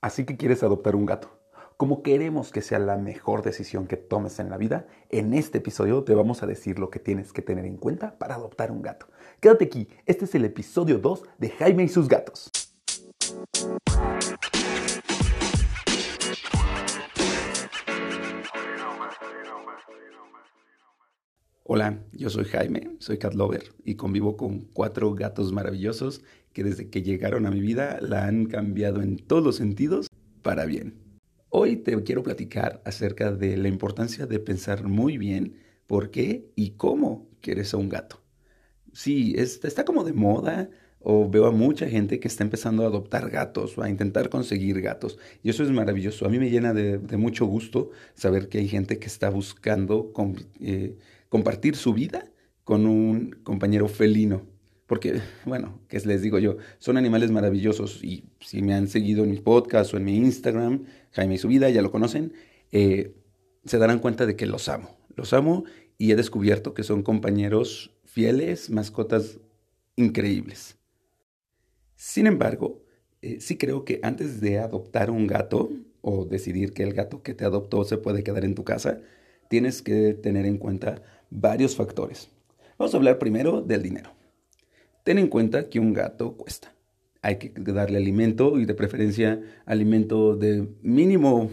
[0.00, 1.28] Así que quieres adoptar un gato.
[1.76, 6.04] Como queremos que sea la mejor decisión que tomes en la vida, en este episodio
[6.04, 9.06] te vamos a decir lo que tienes que tener en cuenta para adoptar un gato.
[9.40, 12.50] Quédate aquí, este es el episodio 2 de Jaime y sus gatos.
[21.72, 26.20] Hola, yo soy Jaime, soy cat lover y convivo con cuatro gatos maravillosos
[26.52, 30.08] que desde que llegaron a mi vida la han cambiado en todos los sentidos
[30.42, 30.94] para bien.
[31.48, 36.70] Hoy te quiero platicar acerca de la importancia de pensar muy bien por qué y
[36.70, 38.20] cómo quieres a un gato.
[38.92, 43.30] Sí, está como de moda o veo a mucha gente que está empezando a adoptar
[43.30, 45.20] gatos o a intentar conseguir gatos.
[45.44, 46.26] Y eso es maravilloso.
[46.26, 50.12] A mí me llena de, mucho gusto saber que hay gente que está buscando
[50.58, 50.98] eh,
[51.30, 52.30] compartir su vida
[52.64, 54.46] con un compañero felino.
[54.86, 56.56] Porque, bueno, ¿qué les digo yo?
[56.78, 60.84] Son animales maravillosos y si me han seguido en mi podcast o en mi Instagram,
[61.12, 62.34] Jaime y su vida, ya lo conocen,
[62.72, 63.14] eh,
[63.64, 64.98] se darán cuenta de que los amo.
[65.14, 65.64] Los amo
[65.96, 69.38] y he descubierto que son compañeros fieles, mascotas
[69.94, 70.76] increíbles.
[71.94, 72.82] Sin embargo,
[73.22, 77.34] eh, sí creo que antes de adoptar un gato o decidir que el gato que
[77.34, 79.00] te adoptó se puede quedar en tu casa,
[79.48, 82.28] tienes que tener en cuenta varios factores.
[82.78, 84.12] Vamos a hablar primero del dinero.
[85.04, 86.74] Ten en cuenta que un gato cuesta.
[87.22, 91.50] Hay que darle alimento y de preferencia alimento de mínimo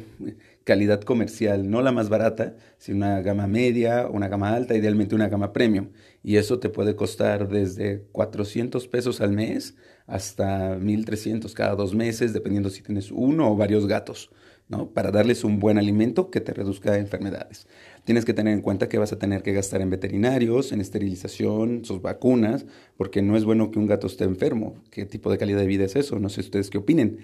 [0.68, 5.30] calidad comercial, no la más barata, sino una gama media, una gama alta, idealmente una
[5.30, 5.90] gama premium.
[6.24, 12.34] Y eso te puede costar desde 400 pesos al mes hasta 1300 cada dos meses,
[12.34, 14.30] dependiendo si tienes uno o varios gatos.
[14.70, 14.90] ¿No?
[14.90, 17.68] Para darles un buen alimento que te reduzca enfermedades.
[18.04, 21.86] Tienes que tener en cuenta que vas a tener que gastar en veterinarios, en esterilización,
[21.86, 22.66] sus vacunas,
[22.98, 24.76] porque no es bueno que un gato esté enfermo.
[24.92, 26.20] ¿Qué tipo de calidad de vida es eso?
[26.20, 27.20] No sé ustedes qué opinen.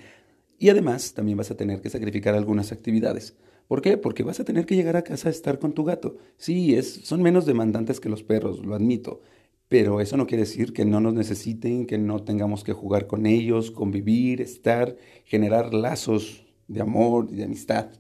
[0.58, 3.36] Y además también vas a tener que sacrificar algunas actividades.
[3.68, 3.98] ¿Por qué?
[3.98, 6.18] Porque vas a tener que llegar a casa a estar con tu gato.
[6.38, 9.22] Sí, es, son menos demandantes que los perros, lo admito.
[9.68, 13.26] Pero eso no quiere decir que no nos necesiten, que no tengamos que jugar con
[13.26, 16.44] ellos, convivir, estar, generar lazos
[16.74, 17.92] de amor y de amistad.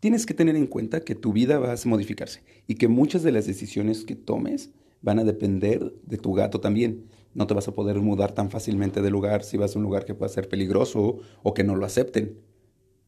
[0.00, 3.32] Tienes que tener en cuenta que tu vida va a modificarse y que muchas de
[3.32, 7.06] las decisiones que tomes van a depender de tu gato también.
[7.34, 10.04] No te vas a poder mudar tan fácilmente de lugar si vas a un lugar
[10.04, 12.38] que pueda ser peligroso o que no lo acepten.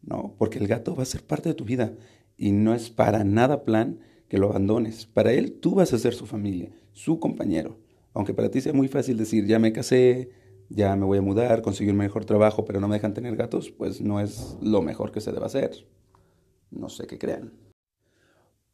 [0.02, 1.94] No, porque el gato va a ser parte de tu vida
[2.36, 5.06] y no es para nada plan que lo abandones.
[5.06, 7.78] Para él tú vas a ser su familia, su compañero.
[8.14, 10.30] Aunque para ti sea muy fácil decir, ya me casé,
[10.68, 13.70] ya me voy a mudar, conseguir un mejor trabajo, pero no me dejan tener gatos,
[13.70, 15.86] pues no es lo mejor que se deba hacer.
[16.70, 17.52] No sé qué crean.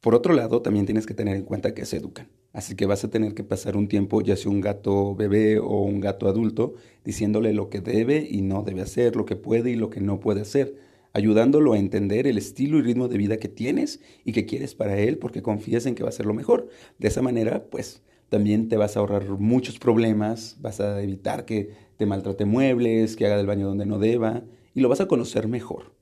[0.00, 2.28] Por otro lado, también tienes que tener en cuenta que se educan.
[2.52, 5.82] Así que vas a tener que pasar un tiempo, ya sea un gato bebé o
[5.82, 9.76] un gato adulto, diciéndole lo que debe y no debe hacer, lo que puede y
[9.76, 10.76] lo que no puede hacer,
[11.12, 14.98] ayudándolo a entender el estilo y ritmo de vida que tienes y que quieres para
[14.98, 16.68] él porque confías en que va a ser lo mejor.
[16.98, 18.02] De esa manera, pues
[18.32, 23.26] también te vas a ahorrar muchos problemas, vas a evitar que te maltrate muebles, que
[23.26, 25.94] haga del baño donde no deba, y lo vas a conocer mejor,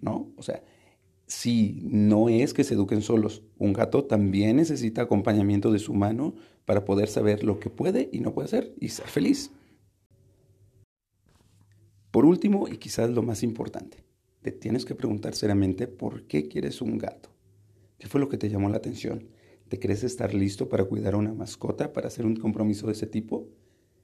[0.00, 0.32] ¿no?
[0.36, 0.62] O sea,
[1.26, 6.36] si no es que se eduquen solos, un gato también necesita acompañamiento de su mano
[6.64, 9.50] para poder saber lo que puede y no puede hacer y ser feliz.
[12.12, 14.04] Por último, y quizás lo más importante,
[14.42, 17.30] te tienes que preguntar seriamente por qué quieres un gato.
[17.98, 19.28] ¿Qué fue lo que te llamó la atención?
[19.74, 23.08] ¿Te crees estar listo para cuidar a una mascota, para hacer un compromiso de ese
[23.08, 23.48] tipo?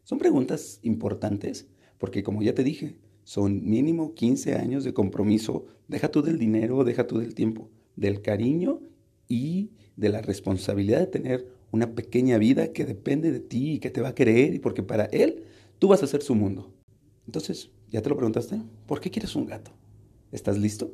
[0.02, 5.66] Son preguntas importantes porque, como ya te dije, son mínimo 15 años de compromiso.
[5.86, 8.80] Deja tú del dinero, deja tú del tiempo, del cariño
[9.28, 13.90] y de la responsabilidad de tener una pequeña vida que depende de ti y que
[13.90, 15.44] te va a querer y porque para él
[15.78, 16.74] tú vas a ser su mundo.
[17.26, 18.60] Entonces, ¿ya te lo preguntaste?
[18.88, 19.70] ¿Por qué quieres un gato?
[20.32, 20.92] ¿Estás listo?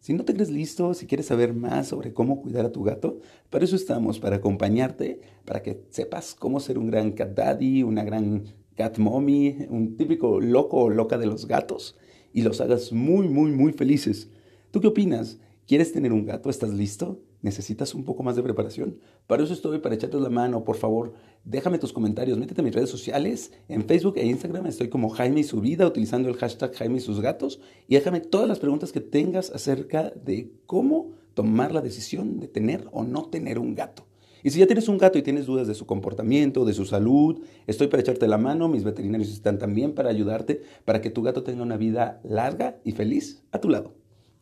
[0.00, 3.20] Si no te crees listo, si quieres saber más sobre cómo cuidar a tu gato,
[3.50, 8.02] para eso estamos, para acompañarte, para que sepas cómo ser un gran cat daddy, una
[8.02, 8.44] gran
[8.76, 11.98] cat mommy, un típico loco o loca de los gatos
[12.32, 14.30] y los hagas muy, muy, muy felices.
[14.70, 15.38] ¿Tú qué opinas?
[15.66, 16.48] ¿Quieres tener un gato?
[16.48, 17.20] ¿Estás listo?
[17.42, 18.98] ¿Necesitas un poco más de preparación?
[19.26, 21.14] Para eso estoy, para echarte la mano, por favor.
[21.44, 25.40] Déjame tus comentarios, métete en mis redes sociales, en Facebook e Instagram estoy como Jaime
[25.40, 28.92] y su vida, utilizando el hashtag Jaime y sus gatos, y déjame todas las preguntas
[28.92, 34.06] que tengas acerca de cómo tomar la decisión de tener o no tener un gato.
[34.42, 37.42] Y si ya tienes un gato y tienes dudas de su comportamiento, de su salud,
[37.66, 41.42] estoy para echarte la mano, mis veterinarios están también para ayudarte, para que tu gato
[41.42, 43.94] tenga una vida larga y feliz a tu lado.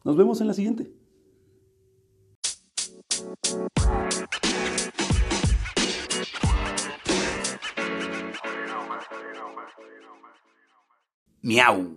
[0.05, 0.93] Nos vemos en la siguiente.
[11.43, 11.87] Miau.